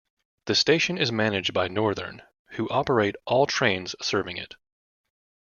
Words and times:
The 0.47 0.55
station 0.55 0.97
is 0.97 1.11
managed 1.11 1.53
by 1.53 1.67
Northern, 1.67 2.23
who 2.53 2.67
operate 2.71 3.15
all 3.25 3.45
trains 3.45 3.95
serving 4.01 4.37
it. 4.37 4.55